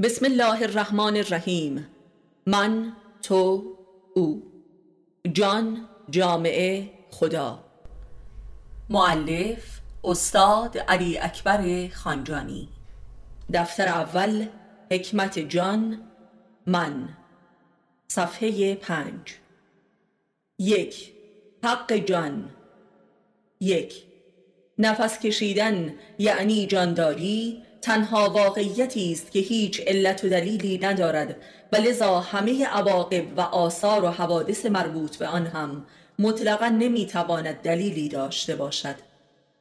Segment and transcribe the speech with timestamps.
[0.00, 1.86] بسم الله الرحمن الرحیم
[2.46, 2.92] من
[3.22, 3.62] تو
[4.14, 4.42] او
[5.32, 7.64] جان جامعه خدا
[8.90, 12.68] معلف استاد علی اکبر خانجانی
[13.54, 14.46] دفتر اول
[14.90, 16.00] حکمت جان
[16.66, 17.08] من
[18.08, 19.34] صفحه پنج
[20.58, 21.12] یک
[21.64, 22.50] حق جان
[23.60, 24.02] یک
[24.78, 31.36] نفس کشیدن یعنی جانداری تنها واقعیتی است که هیچ علت و دلیلی ندارد
[31.72, 35.86] و لذا همه عواقب و آثار و حوادث مربوط به آن هم
[36.18, 38.94] مطلقا نمی‌تواند دلیلی داشته باشد.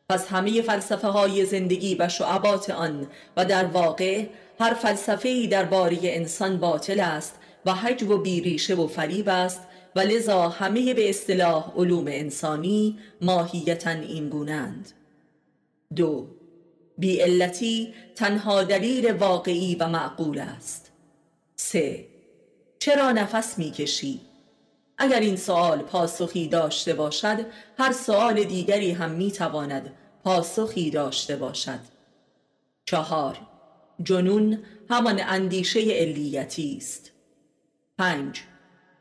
[0.09, 3.07] پس همه فلسفه های زندگی و شعبات آن
[3.38, 4.26] و در واقع
[4.59, 9.62] هر فلسفه ای درباره انسان باطل است و حجو و بیریشه و فریب است
[9.95, 14.91] و لذا همه به اصطلاح علوم انسانی ماهیتا این گونند
[15.95, 16.27] دو
[17.02, 20.91] بیعلتی تنها دلیل واقعی و معقول است.
[21.55, 22.05] سه.
[22.80, 24.21] چرا نفس می‌کشی؟
[24.98, 27.46] اگر این سوال پاسخی داشته باشد
[27.77, 29.93] هر سوال دیگری هم می‌تواند
[30.24, 31.80] پاسخی داشته باشد.
[32.85, 33.38] چهار.
[34.04, 37.12] جنون همان اندیشه علیتی است.
[37.98, 38.41] پنج.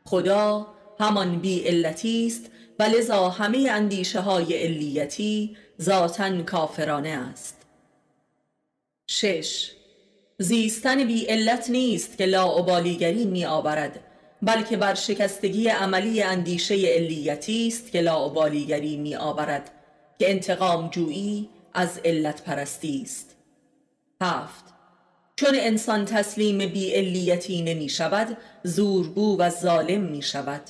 [0.05, 0.67] خدا
[0.99, 7.60] همان بی علتی است و لذا همه اندیشه های علیتی ذاتا کافرانه است.
[9.13, 9.71] شش.
[10.37, 13.99] زیستن بی علت نیست که لاعبالیگری می آورد
[14.41, 19.71] بلکه بر شکستگی عملی اندیشه علیتی است که لاعبالیگری می آورد
[20.19, 23.35] که انتقام جویی از علت پرستی است.
[24.21, 24.63] هفت.
[25.35, 30.63] چون انسان تسلیم بی علیتی نمی شود زورگو و ظالم می شود.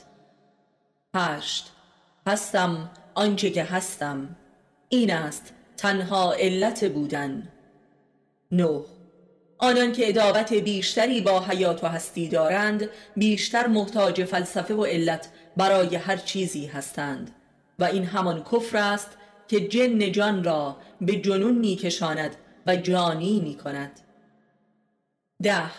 [1.15, 1.71] هشت.
[2.27, 4.35] هستم آنچه که هستم
[4.89, 7.47] این است تنها علت بودن.
[8.51, 8.81] نه
[9.57, 15.95] آنان که ادابت بیشتری با حیات و هستی دارند بیشتر محتاج فلسفه و علت برای
[15.95, 17.31] هر چیزی هستند.
[17.79, 19.09] و این همان کفر است
[19.47, 22.35] که جن جان را به جنون میکشاند
[22.67, 23.99] و جانی می کند
[25.43, 25.71] ده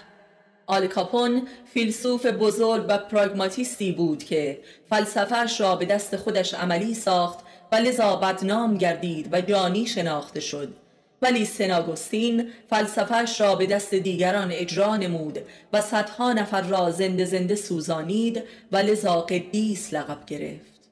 [0.67, 7.39] آلکاپون فیلسوف بزرگ و پراگماتیستی بود که فلسفهش را به دست خودش عملی ساخت
[7.73, 10.82] و لذا بدنام گردید و جانی شناخته شد.
[11.23, 15.39] ولی سناگوستین فلسفهش را به دست دیگران اجرا نمود
[15.73, 20.91] و صدها نفر را زنده زنده سوزانید و لذا قدیس لقب گرفت.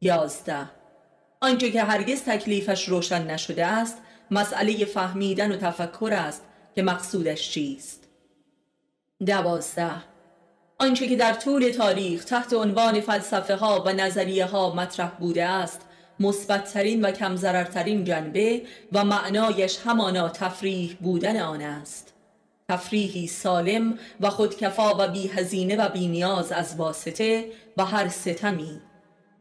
[0.00, 0.70] یازده.
[1.40, 3.98] آنچه که هرگز تکلیفش روشن نشده است
[4.30, 6.42] مسئله فهمیدن و تفکر است
[6.74, 8.04] که مقصودش چیست.
[9.26, 9.90] دوازده.
[10.78, 15.87] آنچه که در طول تاریخ تحت عنوان فلسفه ها و نظریه ها مطرح بوده است
[16.20, 17.36] مثبتترین و کم
[18.04, 18.62] جنبه
[18.92, 22.14] و معنایش همانا تفریح بودن آن است.
[22.68, 27.44] تفریحی سالم و خودکفا و بی هزینه و بی نیاز از واسطه
[27.76, 28.80] و هر ستمی.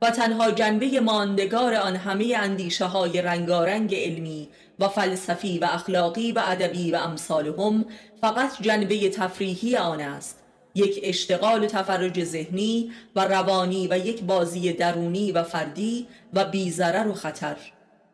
[0.01, 4.49] و تنها جنبه ماندگار آن همه اندیشه های رنگارنگ علمی
[4.79, 7.85] و فلسفی و اخلاقی و ادبی و امثالهم
[8.21, 10.46] فقط جنبه تفریحی آن است.
[10.77, 17.13] یک اشتغال تفرج ذهنی و روانی و یک بازی درونی و فردی و بیزرر و
[17.13, 17.57] خطر.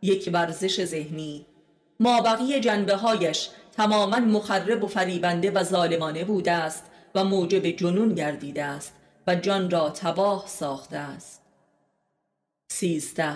[0.01, 1.45] یک ورزش ذهنی.
[1.99, 6.83] ما بقیه جنبه هایش تماما مخرب و فریبنده و ظالمانه بوده است
[7.15, 8.93] و موجب جنون گردیده است
[9.27, 11.41] و جان را تباه ساخته است.
[12.71, 13.35] سیزده.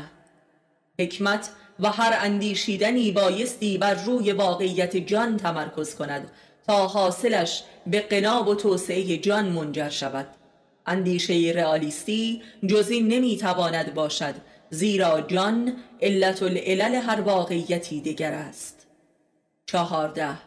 [1.00, 1.50] حکمت
[1.80, 6.32] و هر اندیشیدنی بایستی بر روی واقعیت جان تمرکز کند
[6.68, 10.28] تا حاصلش به قناب و توسعه جان منجر شود.
[10.86, 14.36] اندیشه رئالیستی جز این نمی‌تواند باشد
[14.70, 18.88] زیرا جان علت العلل هر واقعیتی دیگر است.
[19.66, 20.38] چهارده.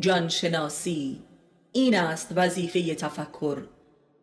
[0.00, 1.22] جان شناسی
[1.72, 3.58] این است وظیفه تفکر.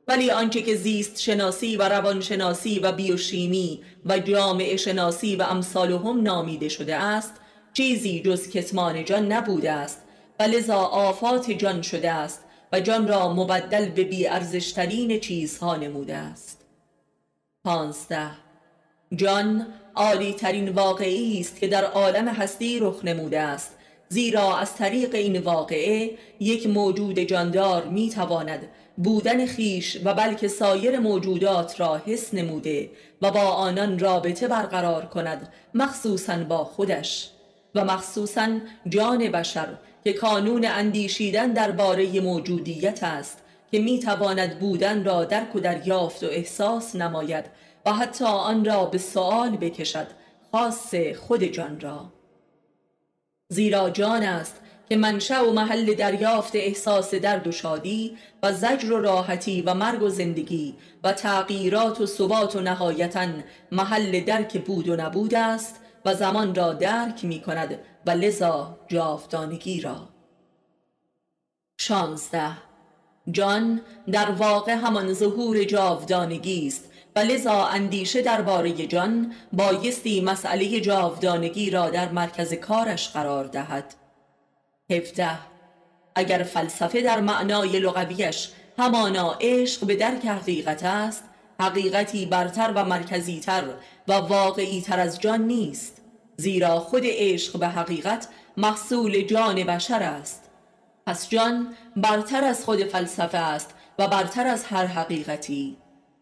[0.07, 6.21] ولی آنچه که زیست شناسی و روان شناسی و بیوشیمی و جامعه شناسی و امثالهم
[6.21, 7.33] نامیده شده است
[7.73, 10.01] چیزی جز کتمان جان نبوده است
[10.41, 16.15] و لذا آفات جان شده است و جان را مبدل به بی ارزشترین چیزها نموده
[16.15, 16.65] است.
[17.63, 18.31] پانزده.
[19.15, 23.77] جان عالی ترین واقعی است که در عالم هستی رخ نموده است
[24.09, 30.99] زیرا از طریق این واقعه یک موجود جاندار می تواند بودن خیش و بلکه سایر
[30.99, 32.89] موجودات را حس نموده
[33.21, 37.29] و با آنان رابطه برقرار کند مخصوصا با خودش.
[37.75, 38.47] و مخصوصا
[38.89, 39.67] جان بشر
[40.03, 43.37] که کانون اندیشیدن درباره موجودیت است
[43.71, 47.45] که می تواند بودن را درک و دریافت و احساس نماید
[47.85, 50.07] و حتی آن را به سوال بکشد
[50.51, 52.13] خاص خود جان را.
[53.49, 59.01] زیرا جان است که منشأ و محل دریافت احساس درد و شادی و زجر و
[59.01, 63.27] راحتی و مرگ و زندگی و تغییرات و ثبات و نهایتا
[63.71, 69.81] محل درک بود و نبود است و زمان را درک می کند و لذا جاودانگی
[69.81, 70.09] را.
[71.77, 72.57] شانزده.
[73.31, 73.81] جان
[74.11, 81.89] در واقع همان ظهور جاودانگی است و لذا اندیشه درباره جان بایستی مسئله جاودانگی را
[81.89, 83.95] در مرکز کارش قرار دهد.
[84.89, 85.39] هفته
[86.15, 91.23] اگر فلسفه در معنای لغویش همانا عشق به درک حقیقت است
[91.59, 93.63] حقیقتی برتر و مرکزیتر
[94.07, 96.01] و واقعیتر از جان نیست
[96.37, 98.27] زیرا خود عشق به حقیقت
[98.57, 100.49] محصول جان بشر است.
[101.07, 103.69] پس جان برتر از خود فلسفه است
[103.99, 105.77] و برتر از هر حقیقتی.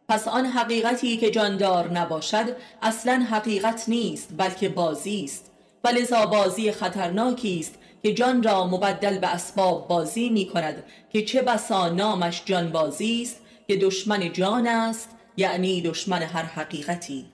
[0.09, 5.51] پس آن حقیقتی که جاندار نباشد اصلا حقیقت نیست بلکه بازی است.
[5.83, 11.21] و لذا بازی خطرناکی است که جان را مبدل به اسباب بازی می کند که
[11.21, 17.25] چه بسا نامش جان بازی است که دشمن جان است یعنی دشمن هر حقیقتی.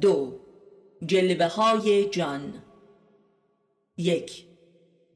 [0.00, 0.40] دو.
[1.06, 2.54] جلوه های جان.
[3.96, 4.44] یک.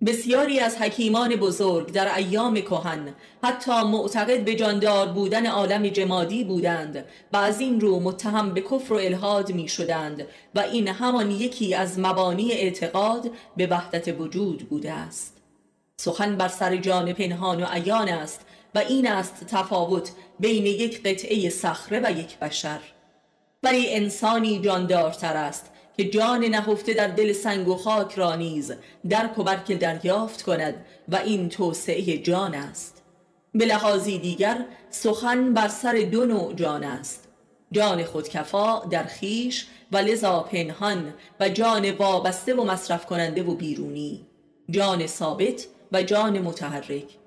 [0.07, 7.05] بسیاری از حکیمان بزرگ در ایام کهن حتی معتقد به جاندار بودن عالم جمادی بودند
[7.33, 11.75] و از این رو متهم به کفر و الهاد می شدند و این همان یکی
[11.75, 15.37] از مبانی اعتقاد به وحدت وجود بوده است.
[15.97, 18.41] سخن بر سر جان پنهان و عیان است
[18.75, 22.81] و این است تفاوت بین یک قطعه صخره و یک بشر.
[23.63, 28.73] ولی انسانی جاندارتر است که جان نهفته در دل سنگ و خاک را نیز
[29.09, 30.75] درک و برک دریافت کند
[31.09, 33.03] و این توسعه جان است.
[33.55, 37.29] به لحاظی دیگر سخن بر سر دو نوع جان است.
[37.73, 44.27] جان خودکفا در خیش و لذا پنهان و جان وابسته و مصرف کننده و بیرونی.
[44.71, 47.19] جان ثابت و جان متحرک.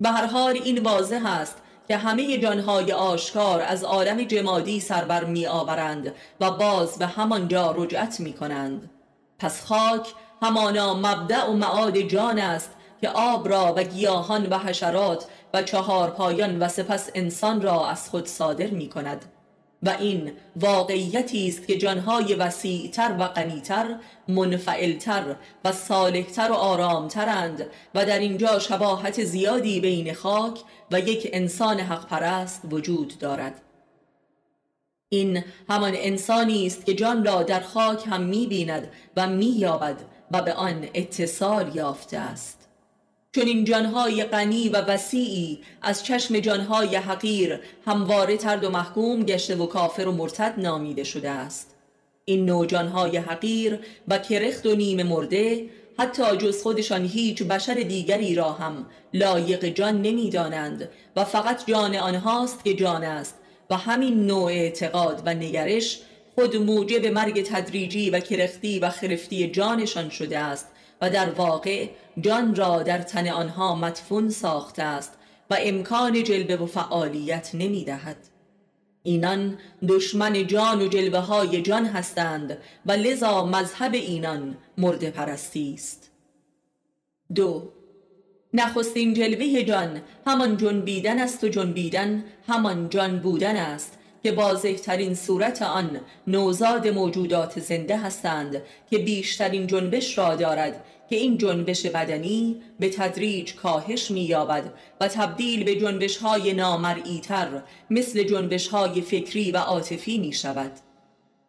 [0.00, 5.46] به هر حال این واضح است که همه جانهای آشکار از عالم جمادی سربر می
[5.46, 8.90] آورند و باز به همانجا رجعت می کنند.
[9.38, 10.08] پس خاک
[10.42, 12.70] همانا مبدع و معاد جان است
[13.00, 18.10] که آب را و گیاهان و حشرات و چهار پایان و سپس انسان را از
[18.10, 19.24] خود صادر می کند.
[19.82, 23.96] و این واقعیتی است که جانهای وسیعتر و غنیتر
[24.28, 30.58] منفعلتر و صالحتر و آرامترند و در اینجا شباهت زیادی بین خاک
[30.92, 33.60] و یک انسان حق پرست وجود دارد.
[35.08, 39.96] این همان انسانی است که جان را در خاک هم می بیند و می یابد
[40.30, 42.68] و به آن اتصال یافته است.
[43.32, 49.56] چون این جانهای غنی و وسیعی از چشم جانهای حقیر همواره ترد و محکوم گشته
[49.56, 51.74] و کافر و مرتد نامیده شده است.
[52.24, 53.78] این نوع جانهای حقیر
[54.08, 55.66] و کرخت و نیم مرده
[55.98, 62.64] حتی جز خودشان هیچ بشر دیگری را هم لایق جان نمی‌دانند و فقط جان آنهاست
[62.64, 63.34] که جان است
[63.70, 66.00] و همین نوع اعتقاد و نگرش
[66.34, 70.68] خود موجب مرگ تدریجی و کرختی و خرفتی جانشان شده است
[71.00, 71.88] و در واقع
[72.20, 75.12] جان را در تن آنها مدفون ساخته است
[75.50, 78.16] و امکان جلبه و فعالیت نمی دهد.
[79.02, 79.58] اینان
[79.88, 86.10] دشمن جان و جلوه های جان هستند و لذا مذهب اینان مرد پرستی است.
[87.34, 87.72] دو
[88.54, 94.32] نخستین جلوه جان همان جنبیدن است و جنبیدن همان جان بودن است که
[94.74, 101.86] ترین صورت آن نوزاد موجودات زنده هستند که بیشترین جنبش را دارد که این جنبش
[101.86, 109.52] بدنی به تدریج کاهش می‌یابد و تبدیل به جنبش های نامرئیتر مثل جنبش های فکری
[109.52, 110.72] و عاطفی می شود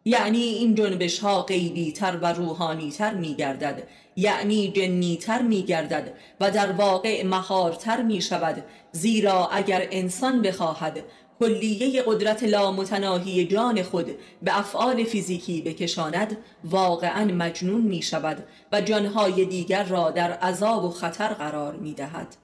[0.04, 3.82] یعنی این جنبش ها غیبی تر و روحانی تر می گردد
[4.16, 11.04] یعنی جنی تر می گردد و در واقع مهارتر می شود زیرا اگر انسان بخواهد
[11.40, 14.06] کلیه قدرت لامتناهی جان خود
[14.42, 20.90] به افعال فیزیکی بکشاند واقعا مجنون می شود و جانهای دیگر را در عذاب و
[20.90, 22.36] خطر قرار می دهد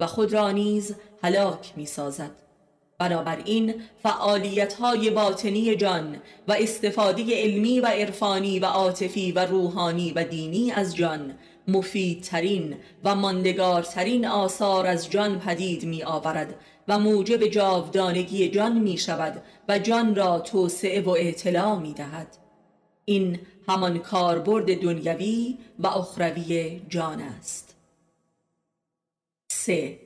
[0.00, 2.43] و خود را نیز هلاک می سازد
[3.04, 6.16] بنابراین فعالیت های باطنی جان
[6.48, 11.34] و استفاده علمی و عرفانی و عاطفی و روحانی و دینی از جان
[11.68, 16.54] مفیدترین و ماندگارترین آثار از جان پدید می آورد
[16.88, 22.36] و موجب جاودانگی جان می شود و جان را توسعه و اطلاع می دهد
[23.04, 27.74] این همان کاربرد دنیوی و اخروی جان است.
[29.48, 29.98] سه.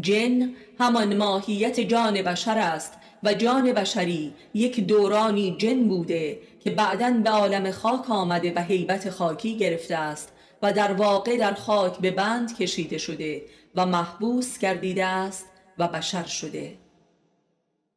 [0.00, 2.92] جن همان ماهیت جان بشر است
[3.22, 9.10] و جان بشری یک دورانی جن بوده که بعدا به عالم خاک آمده و حیبت
[9.10, 10.32] خاکی گرفته است
[10.62, 13.42] و در واقع در خاک به بند کشیده شده
[13.74, 15.46] و محبوس گردیده است
[15.78, 16.78] و بشر شده.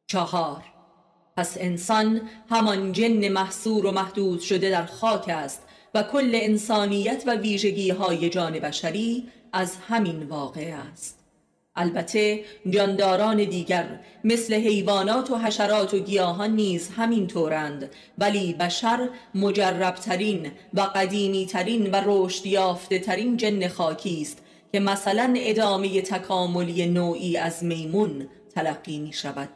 [0.06, 0.62] چهار.
[1.36, 2.20] پس انسان
[2.50, 5.62] همان جن محصور و محدود شده در خاک است
[5.94, 11.21] و کل انسانیت و ویژگی های جان بشری از همین واقع است.
[11.76, 20.50] البته جانداران دیگر مثل حیوانات و حشرات و گیاهان نیز همین طورند ولی بشر مجربترین
[20.74, 27.64] و قدیمیترین و رشد یافته ترین جن خاکی است که مثلا ادامه تکاملی نوعی از
[27.64, 29.48] میمون تلقی می شود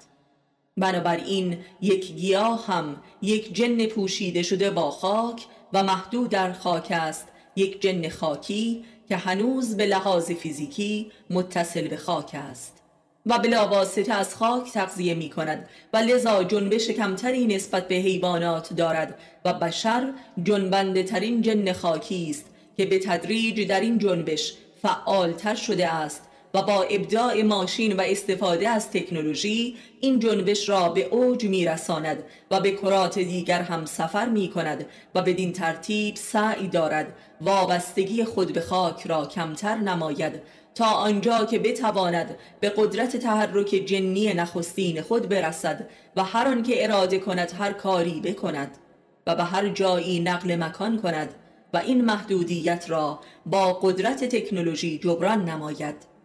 [0.77, 7.29] بنابراین یک گیاه هم یک جن پوشیده شده با خاک و محدود در خاک است.
[7.57, 12.83] یک جن خاکی که هنوز به لحاظ فیزیکی متصل به خاک است
[13.27, 18.73] و بلا واسطه از خاک تغذیه می کند و لذا جنبش کمتری نسبت به حیوانات
[18.73, 22.45] دارد و بشر جنبنده ترین جن خاکی است
[22.77, 26.23] که به تدریج در این جنبش فعالتر شده است
[26.55, 32.61] و با ابداع ماشین و استفاده از تکنولوژی این جنبش را به اوج میرساند و
[32.61, 38.61] به کرات دیگر هم سفر می کند و بدین ترتیب سعی دارد وابستگی خود به
[38.61, 40.43] خاک را کمتر نماید
[40.75, 47.19] تا آنجا که بتواند به قدرت تحرک جنی نخستین خود برسد و هر که اراده
[47.19, 48.79] کند هر کاری بکند
[49.27, 51.35] و به هر جایی نقل مکان کند
[51.75, 56.16] و این محدودیت را با قدرت تکنولوژی جبران نماید.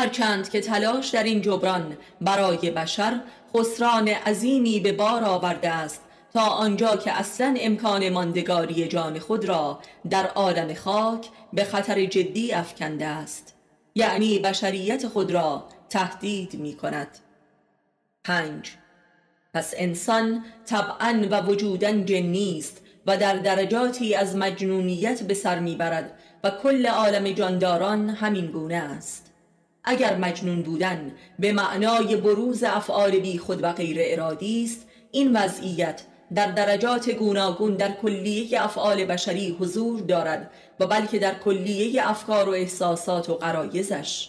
[0.00, 3.20] هرچند که تلاش در این جبران برای بشر
[3.56, 9.80] خسران عظیمی به بار آورده است تا آنجا که اصلا امکان ماندگاری جان خود را
[10.10, 13.54] در عالم خاک به خطر جدی افکنده است.
[13.94, 17.18] یعنی بشریت خود را تهدید می کند.
[18.24, 18.70] پنج.
[19.54, 26.18] پس انسان طبعا و وجودا جنی است و در درجاتی از مجنونیت به سر می‌برد
[26.44, 29.31] و کل عالم جانداران همین گونه است.
[29.84, 36.02] اگر مجنون بودن به معنای بروز افعال بی خود و غیر ارادی است این وضعیت
[36.34, 42.52] در درجات گوناگون در کلیه افعال بشری حضور دارد و بلکه در کلیه افکار و
[42.52, 44.28] احساسات و قرایزش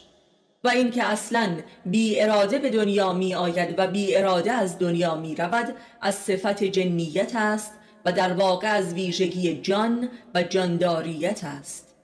[0.63, 5.35] و اینکه اصلا بی اراده به دنیا می آید و بی اراده از دنیا می
[5.35, 7.71] رود از صفت جنیت است
[8.05, 11.95] و در واقع از ویژگی جان و جانداریت است.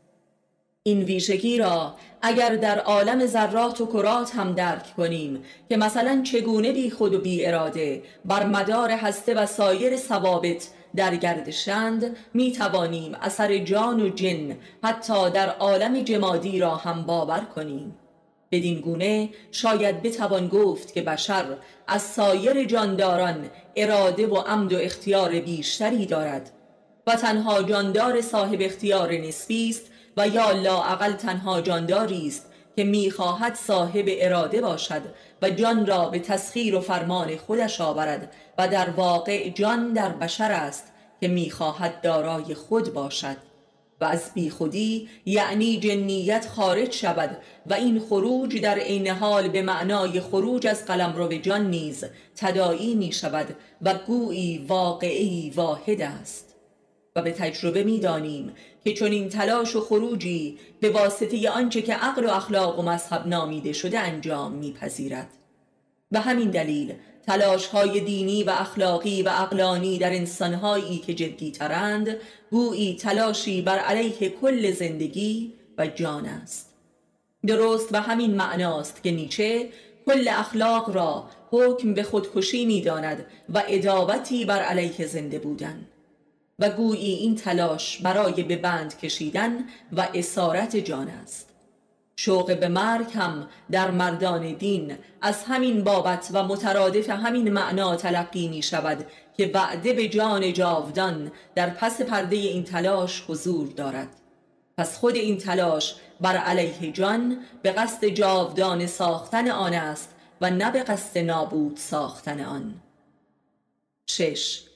[0.84, 6.72] این ویژگی را اگر در عالم ذرات و کرات هم درک کنیم که مثلا چگونه
[6.72, 13.16] بی خود و بی اراده بر مدار هسته و سایر ثوابت در گردشند می توانیم
[13.22, 17.96] اثر جان و جن حتی در عالم جمادی را هم باور کنیم.
[18.52, 21.46] بدین گونه شاید بتوان گفت که بشر
[21.88, 26.52] از سایر جانداران اراده و عمد و اختیار بیشتری دارد
[27.08, 29.89] و تنها جاندار صاحب اختیار نسبی است
[30.20, 32.46] و یا لاعقل تنها جانداری است
[32.76, 35.02] که می‌خواهد صاحب اراده باشد
[35.42, 40.52] و جان را به تسخیر و فرمان خودش آورد و در واقع جان در بشر
[40.52, 40.84] است
[41.22, 43.38] که می‌خواهد دارای خود باشد.
[44.02, 50.20] و از بیخودی یعنی جنیت خارج شود و این خروج در عین حال به معنای
[50.20, 56.56] خروج از قلمرو جان نیز تدایی می شود و گویی واقعی واحد است.
[57.16, 62.26] و به تجربه می‌دانیم که چون این تلاش و خروجی به واسطه آنچه که عقل
[62.26, 65.30] و اخلاق و مذهب نامیده شده انجام میپذیرد.
[66.12, 66.94] و همین دلیل
[67.28, 72.18] تلاش های دینی و اخلاقی و اقلانی در انسانهایی که جدی ترند
[72.52, 76.70] گویی تلاشی بر علیه کل زندگی و جان است.
[77.48, 79.70] درست و همین معناست که نیچه
[80.06, 85.88] کل اخلاق را حکم به خودکشی می‌داند و ادابتی بر علیه زنده بودن.
[86.60, 89.52] و گویی این تلاش برای به بند کشیدن
[89.92, 91.50] و اسارت جان است.
[92.16, 98.48] شوق به مرگ هم در مردان دین از همین بابت و مترادف همین معنا تلقی
[98.48, 99.06] می شود
[99.38, 104.08] که وعده به جان جاودان در پس پرده این تلاش حضور دارد.
[104.78, 110.10] پس خود این تلاش بر علیه جان به قصد جاودان ساختن آن است
[110.42, 112.74] و نه به قصد نابود ساختن آن.
[114.06, 114.69] شش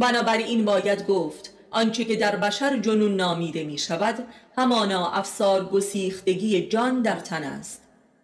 [0.00, 4.14] بنابراین باید گفت آنچه که در بشر جنون نامیده می شود
[4.58, 7.82] همانا افسار گسیختگی جان در تن است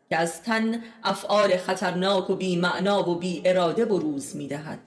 [0.08, 4.78] که از تن افعال خطرناک و بی معنا و بی اراده بروز می دهد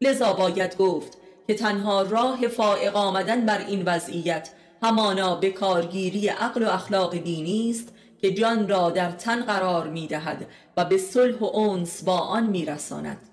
[0.00, 4.50] لذا باید گفت که تنها راه فائق آمدن بر این وضعیت
[4.82, 7.88] همانا به کارگیری عقل و اخلاق دینی است
[8.20, 10.46] که جان را در تن قرار می دهد
[10.76, 13.29] و به صلح و انس با آن می رساند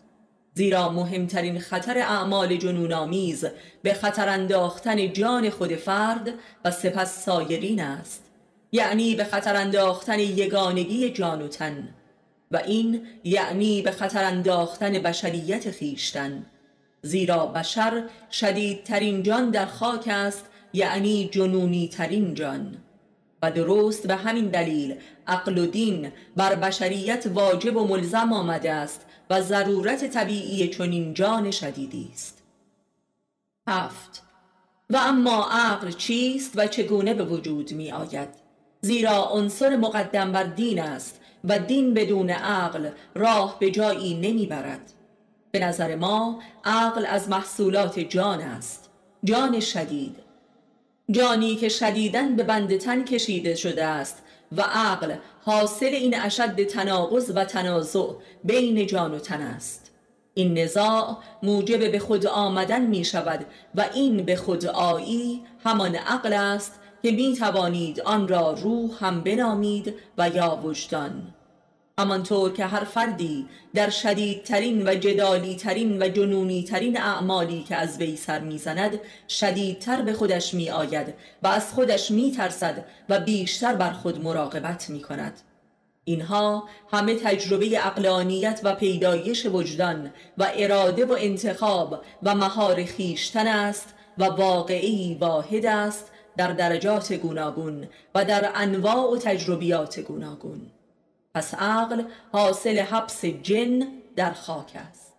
[0.58, 3.46] زیرا مهمترین خطر اعمال جنونآمیز
[3.82, 6.34] به خطر انداختن جان خود فرد
[6.66, 8.24] و سپس سایرین است.
[8.72, 11.90] یعنی به خطر انداختن یگانگی جان و تن.
[12.52, 16.46] و این یعنی به خطر انداختن بشریت خیشتن
[17.02, 22.78] زیرا بشر شدیدترین جان در خاک است یعنی جنونی ترین جان.
[23.52, 24.96] درست به همین دلیل
[25.28, 31.52] عقل و دین بر بشریت واجب و ملزم آمده است و ضرورت طبیعی چنین جان
[31.52, 32.44] شدیدی است.
[33.68, 34.24] هفت.
[34.90, 38.30] و اما عقل چیست و چگونه به وجود می آید؟
[38.82, 44.94] زیرا عنصر مقدم بر دین است و دین بدون عقل راه به جایی نمی برد.
[45.52, 48.90] به نظر ما عقل از محصولات جان است.
[49.24, 50.27] جان شدید
[51.12, 54.24] جانی که شدیدن به بند تن کشیده شده است
[54.58, 58.08] و عقل حاصل این اشد تناقض و تنازع
[58.44, 59.92] بین جان و تن است.
[60.34, 63.46] این نزاع موجب به خود آمدن می شود
[63.76, 69.22] و این به خود آیی همان عقل است که می توانید آن را روح هم
[69.22, 71.34] بنامید و یا وجدان.
[72.00, 77.98] همانطور که هر فردی در شدیدترین و جدالی ترین و جنونی ترین اعمالی که از
[77.98, 79.00] وی سر می‌زند
[79.30, 81.14] شدیدتر به خودش می آید
[81.44, 85.40] و از خودش می ترسد و بیشتر بر خود مراقبت می کند
[86.04, 93.94] اینها همه تجربه اقلانیت و پیدایش وجدان و اراده و انتخاب و مهار خیشتن است
[94.18, 100.72] و واقعی واحد است در درجات گوناگون و در انواع و تجربیات گوناگون.
[101.38, 105.14] پس عقل حاصل حبس جن در خاک است.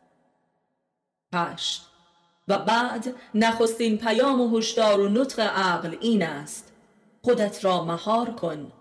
[1.35, 1.83] هشت.
[2.49, 6.73] و بعد نخستین پیام و هشدار و نطق عقل این است
[7.23, 8.73] خودت را مهار کن.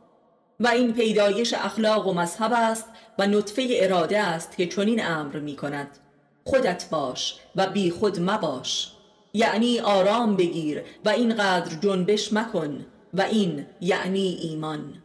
[0.60, 2.86] و این پیدایش اخلاق و مذهب است
[3.20, 5.98] و نطفه اراده است که چنین امر می کند.
[6.44, 8.92] خودت باش و بی خود مباش.
[9.34, 15.04] یعنی آرام بگیر و اینقدر جنبش مکن و این یعنی ایمان.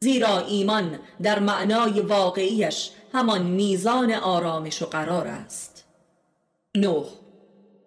[0.00, 5.84] زیرا ایمان در معنای واقعیش همان میزان آرامش و قرار است.
[6.76, 7.04] نه.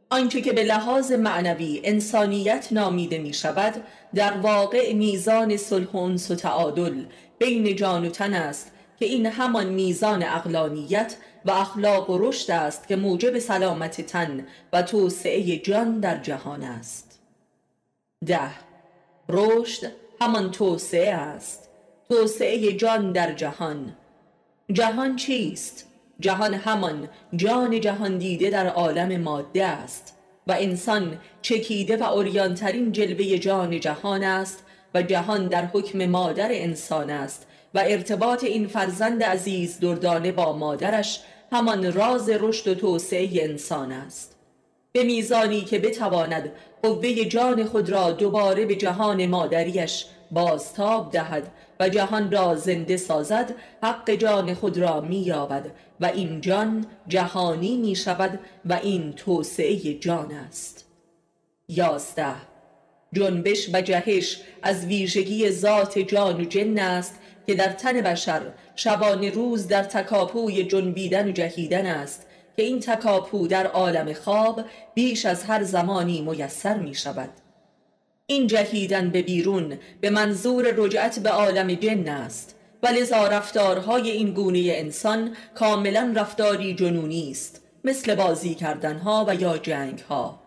[0.10, 3.84] آنچه که به لحاظ معنوی انسانیت نامیده می شود
[4.16, 7.06] در واقع میزان صلح و تعادل
[7.40, 12.88] بین جان و تن است که این همان میزان اقلانیت و اخلاق و رشد است
[12.88, 17.20] که موجب سلامت تن و توسعه جان در جهان است.
[18.26, 18.52] ده.
[19.30, 21.71] رشد همان توسعه است
[22.12, 23.96] توسعه جان در جهان.
[24.72, 25.88] جهان چیست؟
[26.20, 30.18] جهان همان جان جهان دیده در عالم ماده است.
[30.48, 37.10] و انسان چکیده و اوریانترین جلوه جان جهان است و جهان در حکم مادر انسان
[37.10, 41.20] است و ارتباط این فرزند عزیز دردانه با مادرش
[41.52, 44.36] همان راز رشد و توسعه انسان است.
[44.92, 46.52] به میزانی که بتواند
[46.84, 53.56] قوه جان خود را دوباره به جهان مادریش بازتاب دهد و جهان را زنده سازد
[53.84, 60.32] حق جان خود را مییابد و این جان جهانی می شود و این توسعه جان
[60.32, 60.86] است.
[61.68, 62.36] یازده.
[63.14, 68.42] جنبش و جهش از ویژگی ذات جان و جن است که در تن بشر
[68.76, 74.62] شبانه روز در تکاپوی جنبیدن و جهیدن است که این تکاپو در عالم خواب
[74.94, 77.30] بیش از هر زمانی میسر می شود
[78.32, 82.56] این جهیدن به بیرون به منظور رجعت به عالم جن است.
[82.84, 89.58] و لذا رفتارهای این گونه انسان کاملا رفتاری جنونی است مثل بازی کردنها و یا
[89.58, 90.40] جنگها.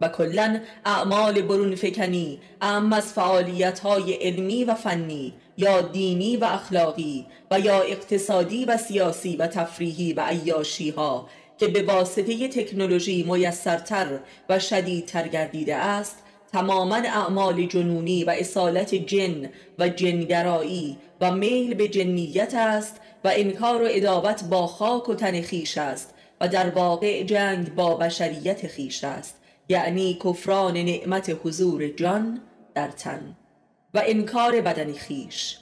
[0.00, 6.44] و کلا اعمال برون فکنی اعم از فعالیت های علمی و فنی یا دینی و
[6.44, 11.28] اخلاقی و یا اقتصادی و سیاسی و تفریحی و عیاشی ها
[11.58, 19.50] که به واسطه تکنولوژی میسرتر و شدیدتر گردیده است تماما اعمال جنونی و اصالت جن
[19.78, 25.40] و جنگرایی و میل به جنیت است و انکار و ادابت با خاک و تن
[25.40, 29.38] خیش است و در واقع جنگ با بشریت خیش است.
[29.68, 32.40] یعنی کفران نعمت حضور جان
[32.74, 33.36] در تن
[33.94, 35.58] و انکار بدن خیش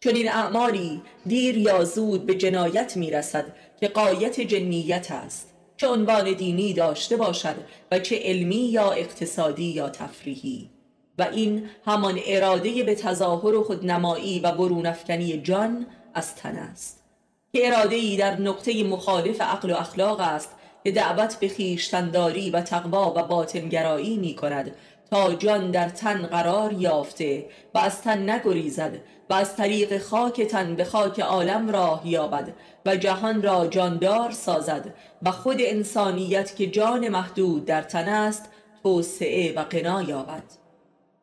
[0.00, 3.44] چون این اعمالی دیر یا زود به جنایت می رسد
[3.80, 5.54] که قایت جنیت است.
[5.78, 7.56] چه عنوان دینی داشته باشد
[7.90, 10.70] و چه علمی یا اقتصادی یا تفریحی.
[11.18, 17.04] و این همان اراده به تظاهر و خودنمایی و برونفکنی جان از تن است.
[17.52, 20.50] که اراده ای در نقطه مخالف عقل و اخلاق است
[20.84, 24.74] که دعوت به خیشتنداری و تقوا و باطنگرایی می کند
[25.10, 28.98] تا جان در تن قرار یافته و از تن نگریزد
[29.30, 32.54] و از طریق خاک تن به خاک عالم راه یابد
[32.86, 38.50] و جهان را جاندار سازد و خود انسانیت که جان محدود در تن است
[38.82, 40.42] توسعه و قنا یابد.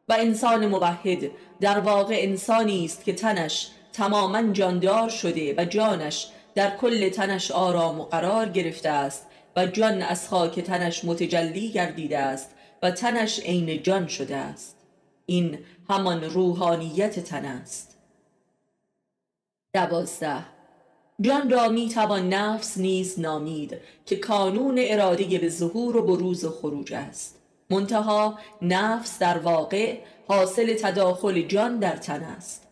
[0.10, 6.78] و انسان موحد در واقع انسانی است که تنش تماما جاندار شده و جانش در
[6.78, 12.55] کل تنش آرام و قرار گرفته است و جان از خاک تنش متجلی گردیده است
[12.92, 14.78] تنش عین جان شده است.
[15.26, 15.58] این
[15.90, 17.98] همان روحانیت تن است.
[19.74, 20.46] دوازده.
[21.22, 26.52] جان را می توان نفس نیز نامید که کانون اراده به ظهور و بروز و
[26.52, 27.42] خروج است.
[27.70, 32.68] منتها نفس در واقع حاصل تداخل جان در تن است.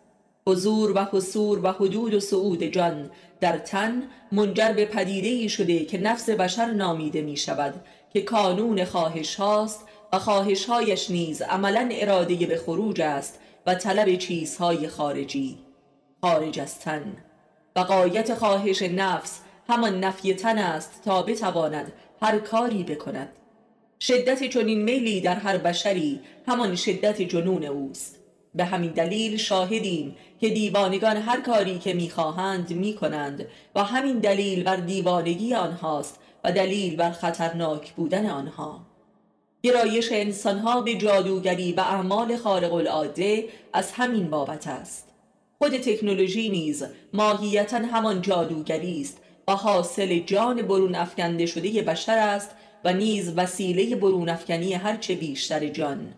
[0.47, 5.97] حضور و حصور و حدود و صعود جان در تن منجر به پدیده شده که
[5.97, 7.73] نفس بشر نامیده می شود
[8.13, 14.88] که کانون خواهش هاست و خواهشهایش نیز عملا اراده به خروج است و طلب چیزهای
[14.88, 15.58] خارجی.
[16.21, 17.15] خارج از تن.
[17.76, 23.30] و قایت خواهش نفس همان نفی تن است تا بتواند هر کاری بکند.
[23.99, 28.19] شدت چنین میلی در هر بشری همان شدت جنون اوست.
[28.56, 34.76] به همین دلیل شاهدیم که دیوانگان هر کاری که می‌خواهند می‌کنند و همین دلیل بر
[34.76, 38.92] دیوانگی آنهاست و دلیل بر خطرناک بودن آنها.
[39.65, 45.08] گرایش انسانها به جادوگری و اعمال خارق العاده از همین بابت است.
[45.58, 52.52] خود تکنولوژی نیز ماهیتا همان جادوگری است و حاصل جان برون افکنده شده بشر است
[52.86, 56.13] و نیز وسیله برون افکنی هرچه بیشتر جان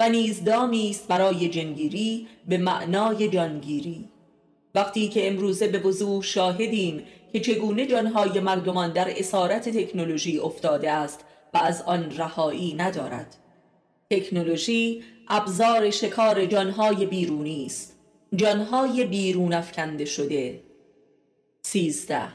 [0.00, 4.08] و نیز دامی است برای جنگیری به معنای جانگیری.
[4.74, 11.24] وقتی که امروزه به وضوح شاهدیم که چگونه جانهای مردمان در اسارت تکنولوژی افتاده است
[11.54, 13.36] و از آن رهایی ندارد.
[14.10, 17.98] تکنولوژی ابزار شکار جانهای بیرونی است.
[18.36, 20.60] جانهای بیرون افکنده شده.
[21.62, 22.28] سیزده.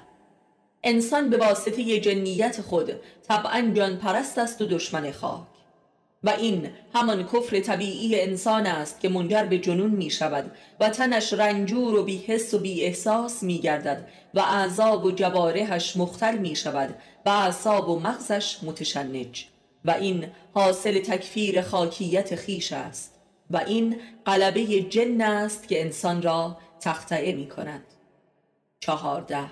[0.84, 2.92] انسان به واسطه جنیت خود
[3.28, 5.48] طبعا جان پرست است و دشمن خاک.
[6.24, 11.34] و این همان کفر طبیعی انسان است که منجر به جنون می شود و تنش
[11.34, 16.96] رنجور و بیحس و بی احساس می گردد و اعضاب و جوارحش مختل می شود
[17.26, 19.46] و اعصاب و مغزش متشنج.
[19.86, 23.14] و این حاصل تکفیر خاکیت خیش است.
[23.52, 27.84] و این قلبه جن است که انسان را تختعه می کند.
[28.80, 29.46] چهارده.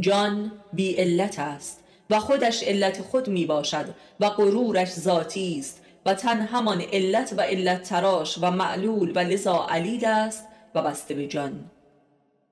[0.00, 6.14] جان بی علت است و خودش علت خود می باشد و غرورش ذاتی است و
[6.14, 11.26] تن همان علت و علت تراش و معلول و لذا علیل است و بسته به
[11.26, 11.70] جان.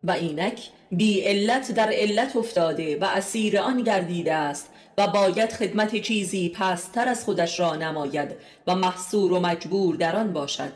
[0.02, 5.96] و اینک بی علت در علت افتاده و اسیر آن گردیده است و باید خدمت
[5.96, 10.72] چیزی پستر از خودش را نماید و محصور و مجبور در آن باشد.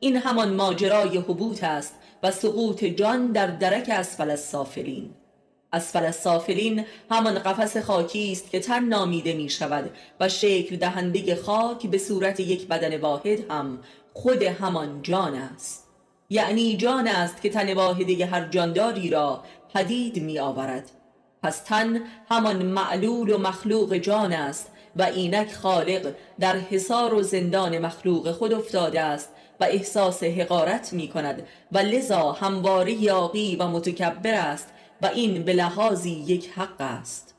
[0.00, 5.10] این همان ماجرای حبوط است و سقوط جان در درک اسفل السافلین.
[5.72, 11.86] اسفل السافلین همان قفس خاکی است که تن نامیده می شود و شکل دهنده خاک
[11.86, 13.78] به صورت یک بدن واحد هم
[14.12, 15.83] خود همان جان است.
[16.34, 19.44] یعنی جان است که تن واحده هر جانداری را
[19.74, 20.90] پدید می آورد
[21.42, 27.78] پس تن همان معلول و مخلوق جان است و اینک خالق در حصار و زندان
[27.78, 29.28] مخلوق خود افتاده است
[29.60, 34.68] و احساس حقارت می کند و لذا همواره یاقی و متکبر است
[35.02, 37.34] و این به لحاظی یک حق است.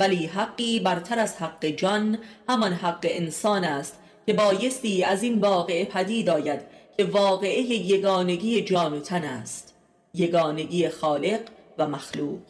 [0.00, 5.84] ولی حقی برتر از حق جان همان حق انسان است که بایستی از این واقعه
[5.84, 9.74] پدید آید که واقعه یگانگی جان و تن است
[10.14, 11.40] یگانگی خالق
[11.78, 12.40] و مخلوق.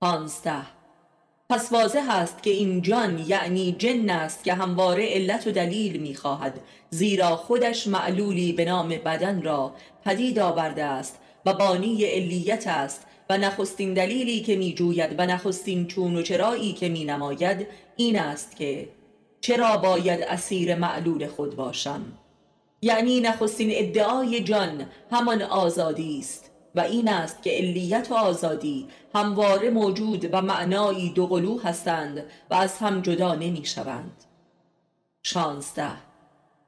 [0.00, 0.66] پانزده
[1.50, 6.60] پس واضح است که این جان یعنی جن است که همواره علت و دلیل می‌خواهد
[6.90, 9.72] زیرا خودش معلولی به نام بدن را
[10.04, 15.86] پدید آورده است و بانی علیت است و نخستین دلیلی که می جوید و نخستین
[15.86, 17.66] چون و چرایی که می نماید
[17.96, 18.88] این است که
[19.40, 22.02] چرا باید اسیر معلول خود باشم؟
[22.82, 29.70] یعنی نخستین ادعای جان همان آزادی است و این است که علیت و آزادی همواره
[29.70, 34.24] موجود و معنایی دوقلو هستند و از هم جدا نمی شوند
[35.22, 36.08] شانزده.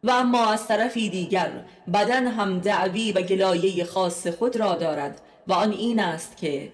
[0.05, 1.51] و اما از طرفی دیگر
[1.94, 6.73] بدن هم دعوی و گلایه خاص خود را دارد و آن این است که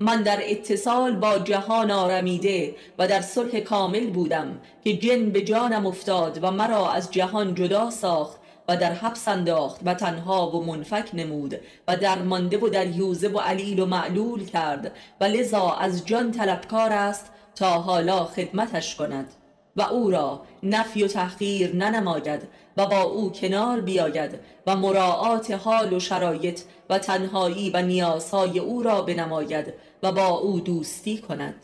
[0.00, 5.86] من در اتصال با جهان آرمیده و در صلح کامل بودم که جن به جانم
[5.86, 8.37] افتاد و مرا از جهان جدا ساخت
[8.68, 13.28] و در حبس انداخت و تنها و منفک نمود و در مانده و در یوزه
[13.28, 14.92] و علیل و معلول کرد.
[15.20, 19.32] و لذا از جان طلبکار است تا حالا خدمتش کند.
[19.76, 24.30] و او را نفی و تحقیر ننماید و با او کنار بیاید
[24.66, 30.60] و مراعات حال و شرایط و تنهایی و نیازهای او را بنماید و با او
[30.60, 31.54] دوستی کند.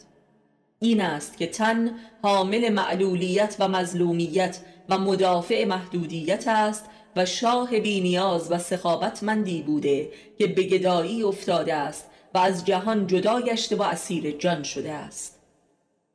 [0.80, 1.90] این است که تن
[2.22, 6.84] حامل معلولیت و مظلومیت و مدافع محدودیت است
[7.16, 13.06] و شاه بی نیاز و سخاوتمندی بوده که به گدایی افتاده است و از جهان
[13.06, 15.40] جدا گشته و اسیر جان شده است.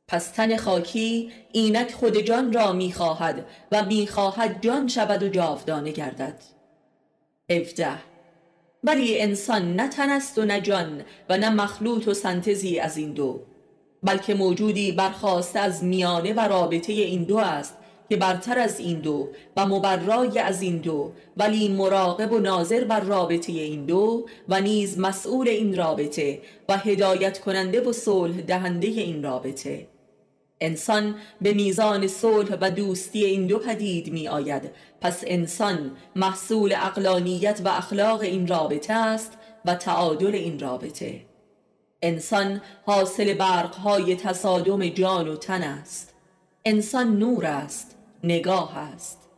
[0.08, 6.42] پس تن خاکی اینک خود جان را می‌خواهد و می‌خواهد جان شود و جاودانه گردد.
[7.48, 7.92] افده
[8.84, 13.12] ولی انسان نه تن است و نه جان و نه مخلوط و سنتزی از این
[13.12, 13.40] دو
[14.02, 17.76] بلکه موجودی برخواسته از میانه و رابطه این دو است
[18.10, 23.00] که برتر از این دو و مبرای از این دو ولی مراقب و ناظر بر
[23.00, 29.22] رابطه این دو و نیز مسئول این رابطه و هدایت کننده و صلح دهنده این
[29.22, 29.86] رابطه.
[30.60, 34.70] انسان به میزان صلح و دوستی این دو پدید می آید.
[35.00, 39.32] پس انسان محصول اقلانیت و اخلاق این رابطه است
[39.64, 41.20] و تعادل این رابطه.
[42.02, 46.14] انسان حاصل برقهای تصادم جان و تن است.
[46.64, 47.99] انسان نور است.
[48.24, 49.28] نگاه است.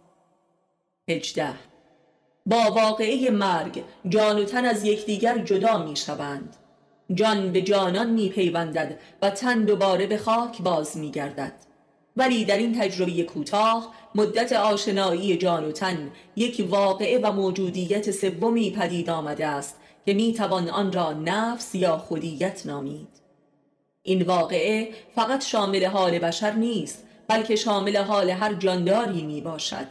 [1.08, 1.54] هجده.
[2.46, 6.56] با واقعه مرگ جان و تن از یکدیگر جدا می شوند.
[7.14, 11.52] جان به جانان می پیوندد و تن دوباره به خاک باز می گردد.
[12.16, 18.70] ولی در این تجربه کوتاه مدت آشنایی جان و تن یک واقعه و موجودیت سومی
[18.70, 23.08] پدید آمده است که می توان آن را نفس یا خودیت نامید.
[24.02, 29.86] این واقعه فقط شامل حال بشر نیست بلکه شامل حال هر جانداری می باشد.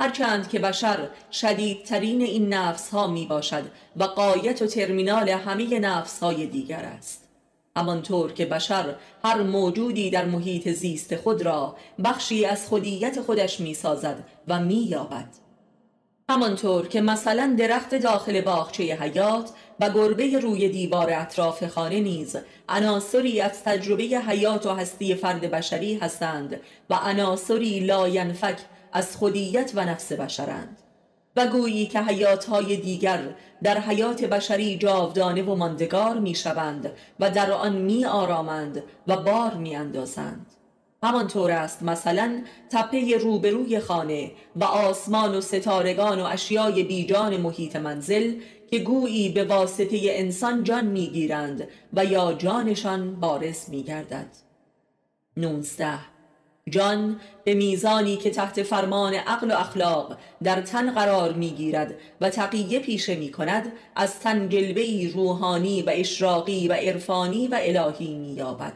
[0.00, 3.64] هرچند که بشر شدیدترین این نفس ها می باشد
[3.96, 7.28] و قایت و ترمینال همه نفس های دیگر است.
[7.76, 8.94] همانطور که بشر
[9.24, 14.82] هر موجودی در محیط زیست خود را بخشی از خودیت خودش می سازد و می
[14.82, 15.28] یابد.
[16.28, 22.36] همانطور که مثلا درخت داخل باغچه حیات و گربه روی دیوار اطراف خانه نیز
[22.68, 26.60] عناصری از تجربه حیات و هستی فرد بشری هستند
[26.90, 28.58] و عناصری لاینفک
[28.92, 30.78] از خودیت و نفس بشرند
[31.36, 33.20] و گویی که حیاتهای دیگر
[33.62, 39.54] در حیات بشری جاودانه و ماندگار می شوند و در آن می آرامند و بار
[39.54, 40.46] می اندازند.
[41.02, 48.34] همانطور است مثلا تپه روبروی خانه و آسمان و ستارگان و اشیای بیجان محیط منزل
[48.70, 54.26] که گویی به واسطه انسان جان می‌گیرند و یا جانشان بارز میگردد.
[55.36, 55.98] نونزده.
[56.70, 62.78] جان به میزانی که تحت فرمان عقل و اخلاق در تن قرار می‌گیرد و تقیه
[62.80, 68.74] پیشه می کند از تن جلوه روحانی و اشراقی و عرفانی و الهی مییابد.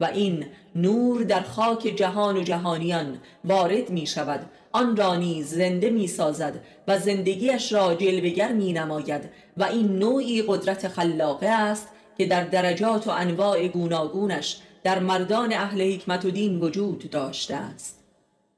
[0.00, 5.90] و این نور در خاک جهان و جهانیان وارد می شود آن را نیز زنده
[5.90, 12.26] می سازد و زندگیش را جلوگر می نماید و این نوعی قدرت خلاقه است که
[12.26, 17.98] در درجات و انواع گوناگونش در مردان اهل حکمت و دین وجود داشته است.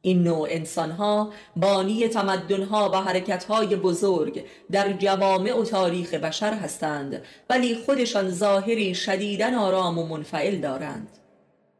[0.02, 7.74] این نوع انسانها بانی تمدنها و حرکتهای بزرگ در جوامع و تاریخ بشر هستند ولی
[7.74, 11.08] خودشان ظاهری شدیدن آرام و منفعل دارند.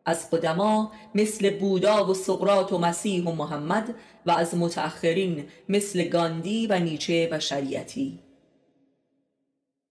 [0.06, 3.94] از قدما مثل بودا و سقرات و مسیح و محمد
[4.26, 8.18] و از متأخرین مثل گاندی و نیچه و شریعتی.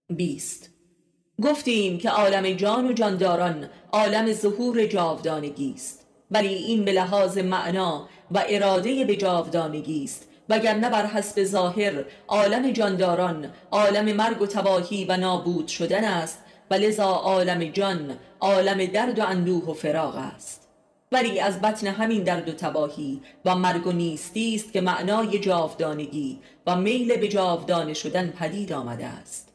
[0.10, 0.69] بیست.
[1.43, 6.06] گفتیم که عالم جان و جانداران عالم ظهور جاودانگی است.
[6.32, 10.28] ولی این به لحاظ معنا و اراده به جاودانگی است.
[10.49, 16.42] وگرنه بر حسب ظاهر عالم جانداران عالم مرگ و تباهی و نابود شدن است
[16.74, 20.70] و لذا عالم جان عالم درد و اندوه و فراغ است.
[21.12, 26.40] ولی از بطن همین درد و تباهی و مرگ و نیستی است که معنای جاودانگی
[26.68, 29.50] و میل به جاودانه شدن پدید آمده است.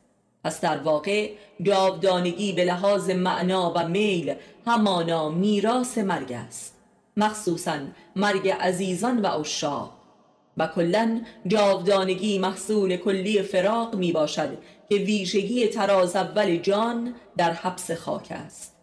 [0.45, 1.31] پس در واقع
[1.63, 4.35] جاودانگی به لحاظ معنا و میل
[4.67, 6.75] همانا میراث مرگ است.
[7.17, 7.79] مخصوصا
[8.17, 9.93] مرگ عزیزان و اشاق
[10.57, 17.91] و کلا جاودانگی محصول کلی فراق می باشد که ویژگی تراز اول جان در حبس
[17.91, 18.75] خاک است.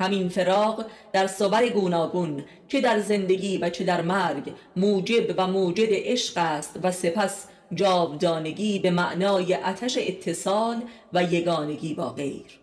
[0.00, 5.88] همین فراق در صور گوناگون چه در زندگی و چه در مرگ موجب و موجد
[5.90, 10.82] عشق است و سپس جاودانگی به معنای اتش اتصال
[11.12, 12.60] و یگانگی با غیر.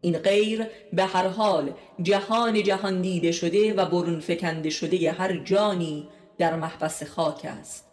[0.00, 1.72] این غیر به هر حال
[2.02, 7.84] جهان جهان دیده شده و برون فکنده شده هر جانی در محبس خاک است.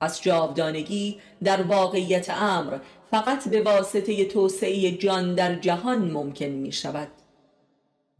[0.00, 2.78] از جاودانگی در واقعیت امر
[3.10, 7.08] فقط به واسطه توسعه جان در جهان ممکن می شود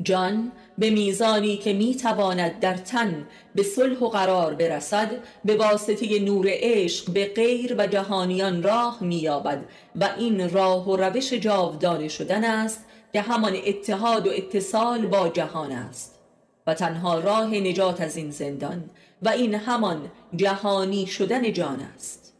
[0.02, 5.10] جان به میزانی که می‌تواند در تن به صلح و قرار برسد
[5.44, 9.64] به واسطه نور عشق به غیر و جهانیان راه مییابد
[9.96, 15.72] و این راه و روش جاودانه شدن است که همان اتحاد و اتصال با جهان
[15.72, 16.18] است
[16.66, 18.90] و تنها راه نجات از این زندان
[19.22, 22.34] و این همان جهانی شدن جان است.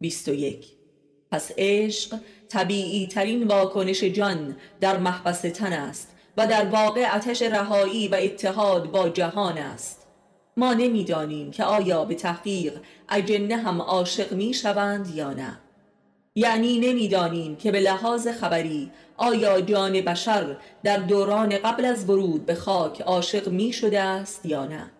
[0.00, 0.83] 21
[1.34, 2.18] پس عشق
[2.48, 8.90] طبیعی ترین واکنش جان در محبس تن است و در واقع آتش رهایی و اتحاد
[8.90, 10.06] با جهان است.
[10.56, 15.58] ما نمی‌دانیم که آیا به تحقیق اجنه هم عاشق می شوند یا نه.
[16.34, 22.54] یعنی نمی‌دانیم که به لحاظ خبری آیا جان بشر در دوران قبل از ورود به
[22.54, 24.90] خاک عاشق می شده است یا نه.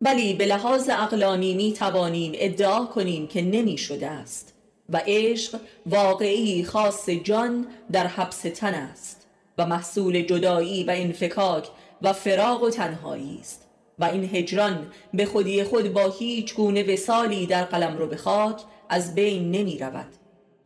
[0.00, 4.57] ولی به لحاظ اقلانی می توانیم ادعا کنیم که نمی شده است.
[4.88, 9.26] و عشق واقعی خاص جان در حبس تن است
[9.58, 11.68] و محصول جدایی و انفکاک
[12.02, 17.46] و فراغ و تنهایی است و این هجران به خودی خود با هیچ گونه وسالی
[17.46, 20.06] در قلم رو به خاک از بین نمی رود.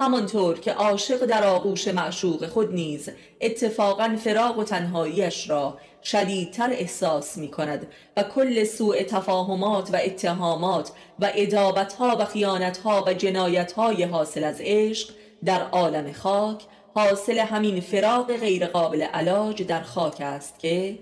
[0.00, 3.08] همانطور که عاشق در آغوش معشوق خود نیز
[3.40, 7.86] اتفاقا فراغ و تنهاییش را شدیدتر احساس می کند
[8.16, 15.10] و کل سوء تفاهمات و اتهامات و ادابتها و خیانتها و جنایتهای حاصل از عشق
[15.44, 16.62] در عالم خاک
[16.94, 20.98] حاصل همین فراغ غیرقابل علاج در خاک است که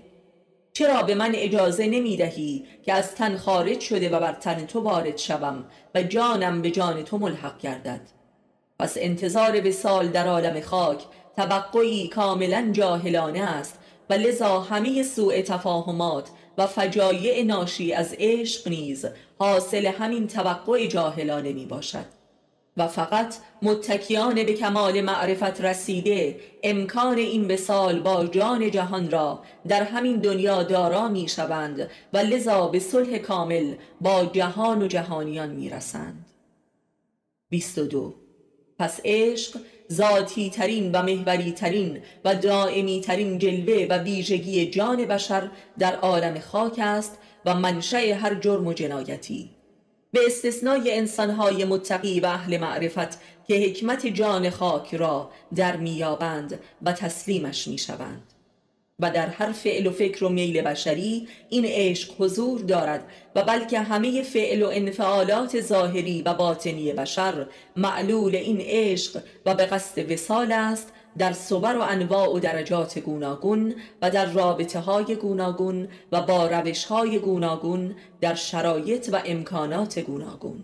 [0.73, 4.81] چرا به من اجازه نمی دهی که از تن خارج شده و بر تن تو
[4.81, 8.01] وارد شوم و جانم به جان تو ملحق گردد؟
[8.79, 11.03] پس انتظار سال در عالم خاک
[11.35, 13.79] توقعی کاملا جاهلانه است
[14.11, 19.05] و لذا همه سوء تفاهمات و فجایع ناشی از عشق نیز
[19.39, 22.05] حاصل همین توقع جاهلانه می باشد
[22.77, 29.83] و فقط متکیان به کمال معرفت رسیده امکان این وسال با جان جهان را در
[29.83, 35.69] همین دنیا دارا می شوند و لذا به صلح کامل با جهان و جهانیان می
[35.69, 36.25] رسند
[37.49, 38.13] 22
[38.79, 39.59] پس عشق
[39.91, 45.49] ذاتی ترین و محوری ترین و دائمی ترین جلوه و ویژگی جان بشر
[45.79, 49.49] در عالم خاک است و منشأ هر جرم و جنایتی.
[50.11, 56.93] به استثنای انسانهای متقی و اهل معرفت که حکمت جان خاک را در میابند و
[56.93, 58.30] تسلیمش می‌شوند.
[59.01, 63.03] و در هر فعل و فکر و میل بشری این عشق حضور دارد
[63.35, 69.65] و بلکه همه فعل و انفعالات ظاهری و باطنی بشر معلول این عشق و به
[69.65, 75.87] قصد وسال است در صور و انواع و درجات گوناگون و در رابطه های گوناگون
[76.11, 80.63] و با روش های گوناگون در شرایط و امکانات گوناگون.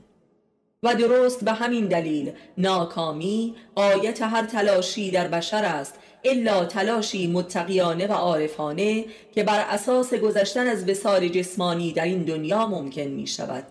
[0.83, 8.07] و درست به همین دلیل ناکامی آیت هر تلاشی در بشر است الا تلاشی متقیانه
[8.07, 13.63] و عارفانه که بر اساس گذشتن از وسال جسمانی در این دنیا ممکن می شود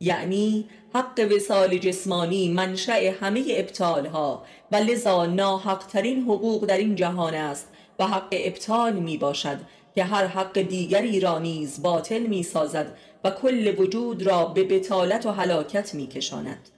[0.00, 6.94] یعنی حق وسال جسمانی منشأ همه ابطال ها و لذا ناحق ترین حقوق در این
[6.94, 9.58] جهان است و حق ابطال می باشد
[9.94, 15.26] که هر حق دیگری را نیز باطل می سازد و کل وجود را به بتالت
[15.26, 16.68] و هلاکت می کشاند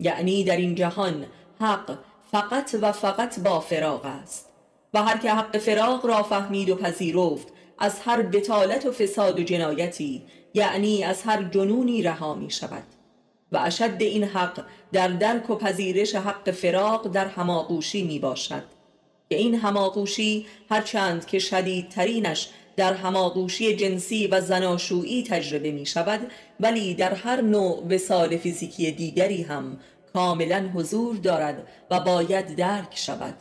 [0.00, 1.26] یعنی در این جهان
[1.60, 1.98] حق
[2.34, 4.48] فقط و فقط با فراغ است.
[4.94, 9.42] و هر که حق فراغ را فهمید و پذیرفت از هر بتالت و فساد و
[9.42, 10.22] جنایتی
[10.54, 12.82] یعنی از هر جنونی رها می شود.
[13.52, 18.64] و اشد این حق در درک و پذیرش حق فراغ در هماغوشی می باشد.
[19.30, 26.20] که این هماغوشی هرچند که شدیدترینش در هماغوشی جنسی و زناشویی تجربه می شود
[26.60, 29.78] ولی در هر نوع وسال فیزیکی دیگری هم
[30.14, 33.34] کاملا حضور دارد و باید درک شود.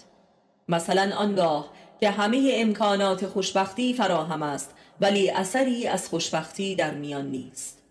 [0.70, 7.82] مثلا آنگاه که همه امکانات خوشبختی فراهم است ولی اثری از خوشبختی در میان نیست.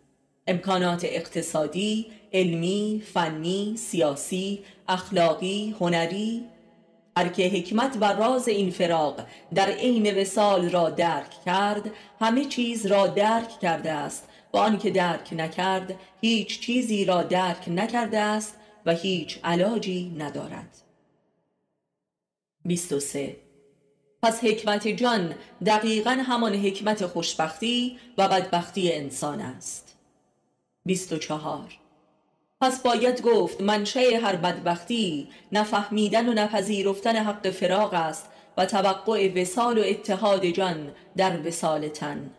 [0.46, 6.44] امکانات اقتصادی، علمی، فنی، سیاسی، اخلاقی، هنری
[7.16, 9.20] هر که حکمت و راز این فراق
[9.54, 11.90] در عین وسال را درک کرد
[12.20, 14.28] همه چیز را درک کرده است.
[14.54, 20.78] و آنکه درک نکرد هیچ چیزی را درک نکرده است و هیچ علاجی ندارد.
[22.64, 23.36] 23
[24.22, 25.34] پس حکمت جان
[25.66, 29.96] دقیقا همان حکمت خوشبختی و بدبختی انسان است.
[30.84, 31.78] 24
[32.60, 38.26] پس باید گفت منشه هر بدبختی نفهمیدن و نپذیرفتن حق فراغ است
[38.56, 42.30] و توقع وسال و اتحاد جان در وسال تن.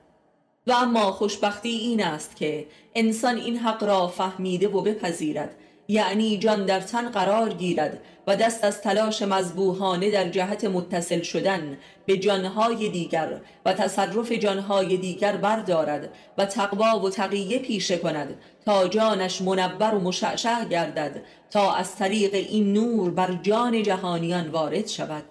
[0.67, 5.55] و اما خوشبختی این است که انسان این حق را فهمیده و بپذیرد
[5.87, 11.77] یعنی جان در تن قرار گیرد و دست از تلاش مذبوحانه در جهت متصل شدن
[12.05, 18.87] به جانهای دیگر و تصرف جانهای دیگر بردارد و تقوا و تقیه پیشه کند تا
[18.87, 21.21] جانش منور و مشعشع گردد
[21.51, 25.23] تا از طریق این نور بر جان جهانیان وارد شود.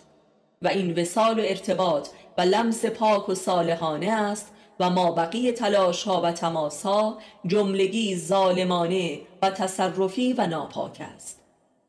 [0.62, 4.51] و این وسال و ارتباط و لمس پاک و صالحانه است
[4.82, 11.40] و ما بقیه تلاش ها و تماس ها جملگی ظالمانه و تصرفی و ناپاک است.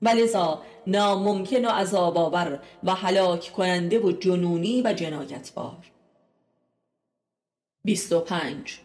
[0.02, 5.78] و لذا ناممکن و عذاب آور و هلاک کننده و جنونی و جنایتبار.
[7.86, 8.80] 25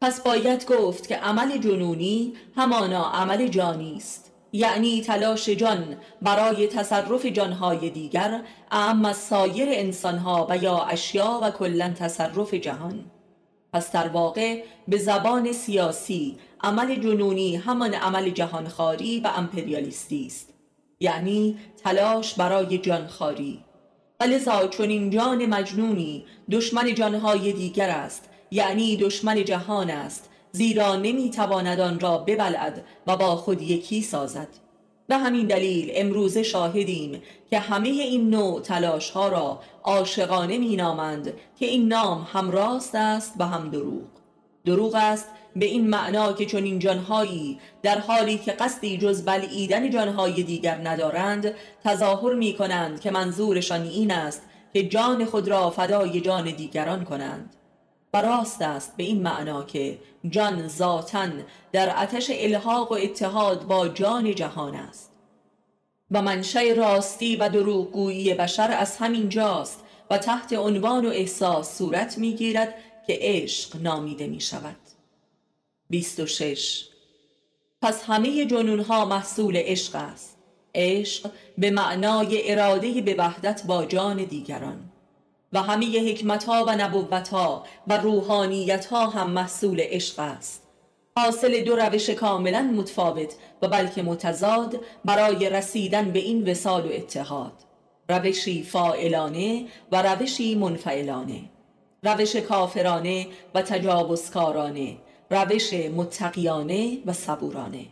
[0.00, 4.32] پس باید گفت که عمل جنونی همانا عمل جانی است.
[4.52, 11.50] یعنی تلاش جان برای تصرف جانهای دیگر اعم از سایر انسانها و یا اشیا و
[11.50, 13.04] کلا تصرف جهان.
[13.72, 20.48] پس در واقع به زبان سیاسی عمل جنونی همان عمل جهانخواری و امپریالیستی است.
[21.00, 23.64] یعنی تلاش برای جانخواری.
[24.20, 31.80] و چون این جان مجنونی دشمن جانهای دیگر است یعنی دشمن جهان است زیرا نمی‌تواند
[31.80, 34.48] آن را ببلعد و با خود یکی سازد.
[35.08, 41.32] به همین دلیل امروز شاهدیم که همه این نوع تلاش ها را عاشقانه می نامند
[41.58, 44.02] که این نام هم راست است و هم دروغ.
[44.64, 49.90] دروغ است به این معنا که چون این جانهایی در حالی که قصدی جز بلعیدن
[49.90, 51.54] جانهای دیگر ندارند
[51.84, 54.42] تظاهر می کنند که منظورشان این است
[54.72, 57.54] که جان خود را فدای جان دیگران کنند.
[58.14, 59.98] و راست است به این معنا که
[60.30, 61.28] جان ذاتا
[61.72, 65.12] در آتش الحاق و اتحاد با جان جهان است.
[66.10, 69.80] و منشأ راستی و دروغگویی بشر از همین جاست
[70.10, 72.74] و تحت عنوان و احساس صورت می‌گیرد
[73.06, 74.76] که عشق نامیده می شود
[75.90, 76.84] 26
[77.82, 80.36] پس همه جنون ها محصول عشق است.
[80.74, 84.87] عشق به معنای اراده به وحدت با جان دیگران.
[85.52, 90.62] و همه حکمت ها و نبوت ها و روحانیت ها هم محصول عشق است.
[91.16, 97.52] حاصل دو روش کاملا متفاوت و بلکه متضاد برای رسیدن به این وسال و اتحاد.
[98.08, 101.40] روشی فائلانه و روشی منفعلانه.
[102.02, 104.96] روش کافرانه و تجاوزکارانه.
[105.30, 107.86] روش متقیانه و صبورانه.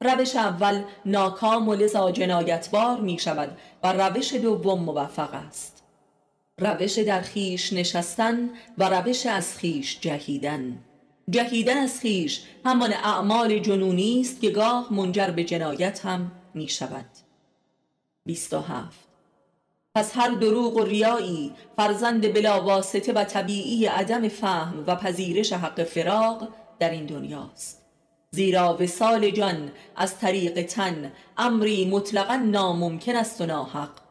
[0.00, 5.83] روش اول ناکام و لذا جنایتبار می شود و روش دوم موفق است.
[6.60, 10.78] روش در خیش نشستن و روش از خیش جهیدن.
[11.30, 17.06] جهیدن از خیش همان اعمال جنونی است که گاه منجر به جنایت هم می شود.
[18.26, 19.08] 27
[19.94, 25.84] پس هر دروغ و ریایی فرزند بلا واسطه و طبیعی عدم فهم و پذیرش حق
[25.84, 26.48] فراغ
[26.78, 27.82] در این دنیاست
[28.30, 34.03] زیرا وسال جان از طریق تن امری مطلقا ناممکن است و ناحق.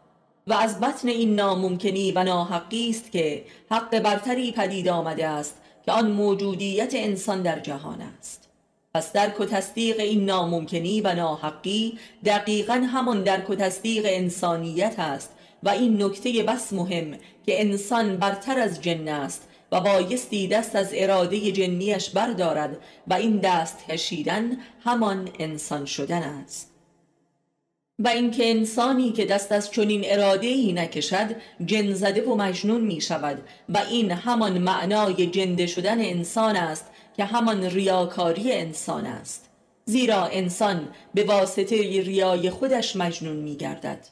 [0.48, 5.92] و از بطن این ناممکنی و ناحقی است که حق برتری پدید آمده است که
[5.92, 8.50] آن موجودیت انسان در جهان است.
[8.94, 15.30] پس درک و تصدیق این ناممکنی و ناحقی دقیقا همان درک و تصدیق انسانیت است
[15.64, 17.12] و این نکته بس مهم
[17.46, 22.78] که انسان برتر از جن است و بایستی دست از اراده جنیش بردارد
[23.08, 26.73] و این دست کشیدن همان انسان شدن است.
[28.00, 31.36] و اینکه انسانی که دست از چنین اراده ای نکشد
[31.66, 36.86] جن زده و مجنون می شود و این همان معنای جنده شدن انسان است
[37.18, 39.50] که همان ریاکاری انسان است.
[39.86, 44.08] زیرا انسان به واسطه ریای خودش مجنون می گردد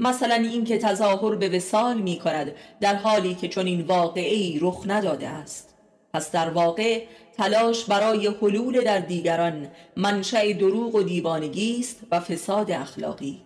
[0.00, 5.74] مثلا اینکه تظاهر به وسال می کند در حالی که چنین واقعی رخ نداده است.
[6.14, 7.02] پس در واقع
[7.38, 13.42] تلاش برای حلول در دیگران منشأ دروغ و دیوانگی است و فساد اخلاقی.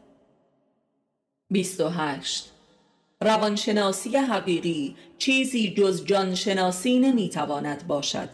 [1.50, 2.50] 28
[3.20, 8.28] روانشناسی حقیقی چیزی جز جانشناسی نمی‌تواند باشد.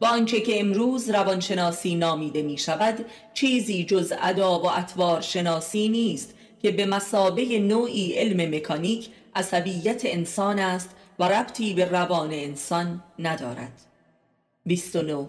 [0.00, 3.04] و آنچه که امروز روانشناسی نامیده می شود
[3.34, 10.58] چیزی جز ادا و اطوار شناسی نیست که به مسابه نوعی علم مکانیک عصبیت انسان
[10.58, 13.72] است و ربطی به روان انسان ندارد.
[14.66, 15.26] 29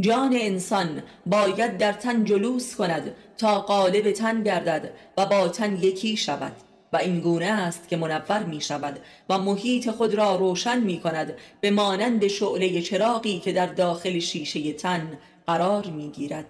[0.00, 6.16] جان انسان باید در تن جلوس کند تا قالب تن گردد و با تن یکی
[6.16, 6.52] شود
[6.92, 11.34] و این گونه است که منور می شود و محیط خود را روشن می کند
[11.60, 16.46] به مانند شعله چراغی که در داخل شیشه تن قرار می گیرد.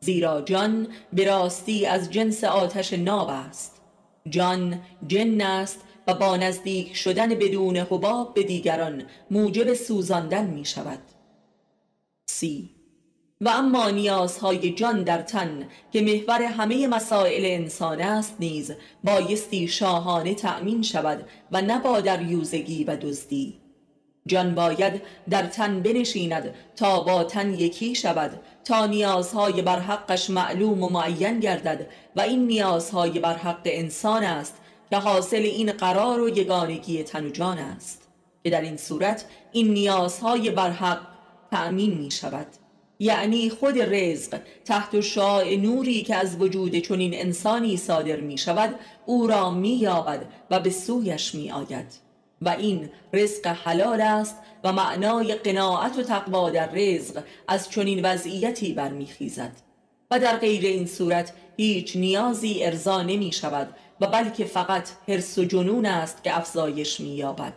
[0.00, 3.80] زیرا جان به راستی از جنس آتش ناب است.
[4.28, 10.98] جان جن است و با نزدیک شدن بدون حباب به دیگران موجب سوزاندن می شود.
[12.42, 12.70] سی
[13.40, 18.72] و اما نیازهای جان در تن که محور همه مسائل انسان است نیز
[19.04, 23.60] بایستی شاهانه تأمین شود و نه با دریوزگی و دزدی.
[24.26, 30.82] جان باید در تن بنشیند تا با تن یکی شود تا نیازهای بر حقش معلوم
[30.82, 31.86] و معین گردد
[32.16, 34.56] و این نیازهای بر حق انسان است
[34.90, 38.08] که حاصل این قرار و یگانگی تن و جان است.
[38.44, 41.11] که در این صورت این نیازهای بر حق
[41.52, 42.46] تأمین می شود.
[42.98, 48.74] یعنی خود رزق تحت شعاع نوری که از وجود چنین انسانی صادر می شود
[49.06, 51.86] او را می یابد و به سویش می آید.
[52.42, 58.72] و این رزق حلال است و معنای قناعت و تقوا در رزق از چنین وضعیتی
[58.72, 59.52] برمیخیزد.
[60.10, 63.68] و در غیر این صورت هیچ نیازی ارضا نمی شود
[64.00, 67.52] و بلکه فقط حرس و جنون است که افزایش می یابد.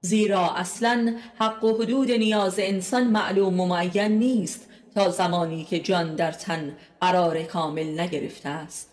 [0.00, 6.14] زیرا اصلا حق و حدود نیاز انسان معلوم و معین نیست تا زمانی که جان
[6.14, 8.90] در تن قرار کامل نگرفته است.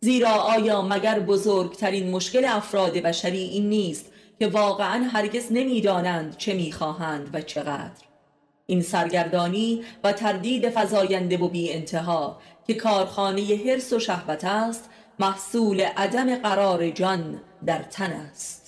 [0.00, 4.06] زیرا آیا مگر بزرگترین مشکل افراد بشری این نیست
[4.38, 8.04] که واقعا هرگز نمی‌دانند چه می‌خواهند و چقدر؟
[8.66, 15.80] این سرگردانی و تردید فزاینده و بی انتها که کارخانه حرس و شهوت است محصول
[15.80, 18.63] عدم قرار جان در تن است.